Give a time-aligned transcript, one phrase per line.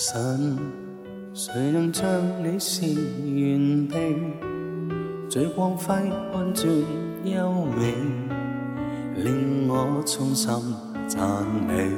[0.00, 0.56] 神，
[1.34, 2.04] 谁能将
[2.40, 4.16] 你是完备？
[5.28, 6.72] 最光辉安转
[7.24, 7.96] 优美，
[9.16, 10.54] 令我衷心
[11.08, 11.20] 赞
[11.66, 11.90] 美。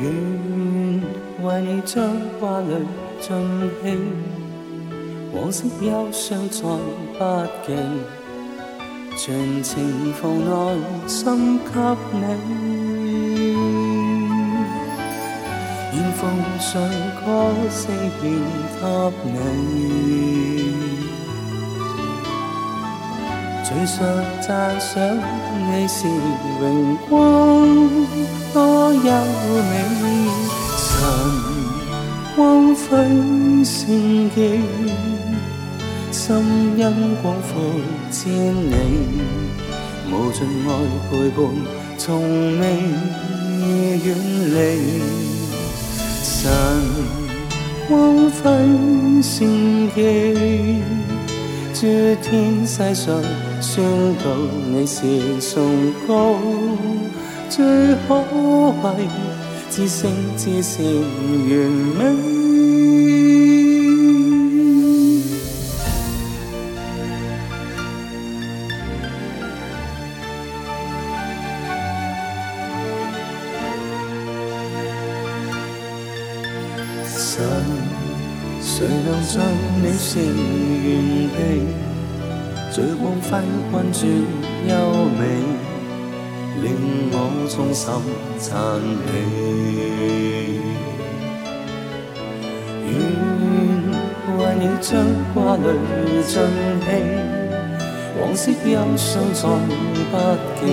[0.00, 1.02] 愿
[1.42, 2.86] 为你将挂虑
[3.18, 3.36] 尽
[3.82, 3.98] 弃，
[5.34, 6.62] 往昔忧伤再
[7.18, 7.18] 不
[7.66, 7.74] 记，
[9.16, 11.80] 全情放内心给
[12.12, 12.95] 你。
[15.96, 16.28] 愿奉
[16.60, 16.78] 上
[17.24, 17.24] 歌
[17.70, 17.86] 声献
[18.20, 18.22] 给
[19.24, 19.34] 你，
[23.64, 23.96] 嘴上
[24.46, 24.46] 赞
[24.78, 24.92] 赏
[25.56, 26.06] 你是
[26.60, 26.62] 荣
[27.08, 27.16] 光
[28.52, 29.72] 多优美，
[30.76, 30.84] 神
[32.36, 32.84] 光辉
[33.64, 34.60] 圣洁，
[36.10, 36.24] 心
[36.76, 36.82] 因
[37.22, 37.48] 光复
[38.10, 38.22] 千
[38.70, 38.74] 里，
[40.10, 40.70] 无尽爱
[41.10, 41.36] 陪伴，
[41.96, 42.04] 从
[42.60, 42.64] 未
[44.04, 44.06] 远
[44.54, 45.35] 离。
[46.28, 46.50] 神
[47.88, 48.50] 光辉
[49.22, 50.34] 圣洁，
[51.72, 51.86] 诸
[52.20, 53.22] 天世上
[53.60, 53.84] 宣
[54.16, 54.24] 告
[54.68, 56.34] 你是崇高，
[57.48, 57.64] 最
[58.08, 58.16] 可
[58.82, 59.08] 畏，
[59.70, 61.48] 至圣至善完
[61.96, 62.55] 美。
[77.36, 77.44] 神，
[78.62, 79.44] 谁能像
[79.82, 80.88] 你是完
[81.36, 81.36] 备？
[82.72, 83.28] 最光辉
[83.72, 84.08] 温转
[84.66, 84.72] 优
[85.18, 85.20] 美，
[86.62, 86.64] 令
[87.12, 87.14] 我
[87.54, 87.84] 衷心
[88.38, 88.50] 赞
[89.04, 89.08] 美。
[92.86, 92.90] 愿
[94.38, 94.88] 为你将
[95.34, 95.68] 挂虑
[96.24, 96.32] 尽
[96.80, 96.88] 弃，
[98.18, 99.42] 往昔忧伤再
[100.10, 100.12] 不
[100.56, 100.64] 记，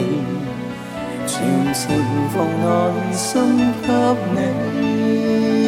[1.28, 1.34] 全
[1.74, 1.82] 情
[2.34, 2.64] 放内
[3.12, 3.22] 心
[3.82, 3.90] 给
[4.34, 5.63] 你。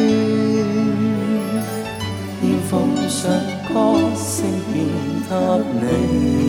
[4.76, 5.30] 献
[5.80, 6.44] 给你，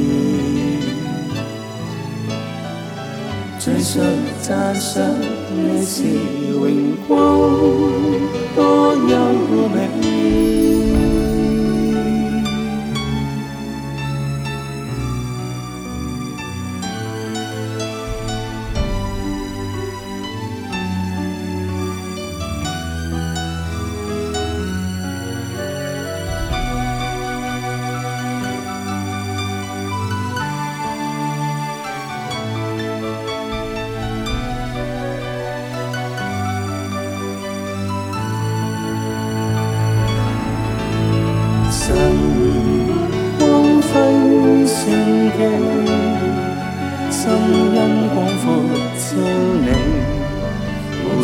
[3.60, 4.04] 最想
[4.42, 5.04] 赞赏
[5.56, 6.04] 你是
[6.52, 7.10] 荣光
[8.56, 9.14] 多优
[9.70, 9.78] 美。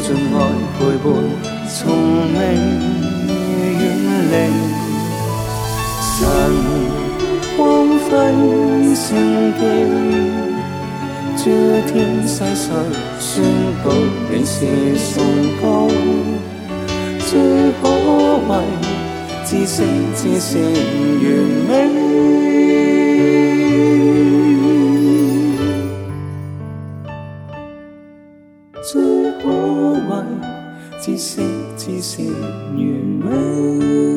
[0.03, 0.38] 尽爱
[0.78, 1.06] 陪伴，
[1.69, 1.80] 从
[2.34, 2.38] 未
[3.80, 3.81] 远
[4.31, 4.36] 离。
[6.03, 6.19] 晨
[7.56, 7.58] 光
[7.97, 8.12] 辉
[8.94, 9.08] 圣
[9.58, 9.62] 洁，
[11.38, 11.42] 诸
[11.90, 11.94] 天
[12.28, 12.68] 世上
[13.18, 13.31] 宣
[13.81, 13.86] 告
[14.30, 14.56] 你是
[15.13, 15.24] 崇
[15.62, 15.63] 高，
[17.25, 17.31] 最
[17.81, 17.84] 可
[18.50, 18.52] 畏，
[19.46, 19.74] 至圣
[20.18, 20.52] 至善
[21.24, 21.25] 完
[21.69, 22.53] 美。
[28.83, 29.01] 最
[29.41, 29.44] 可
[30.07, 30.23] 贵，
[31.01, 31.41] 至死
[31.77, 34.12] 至善完美。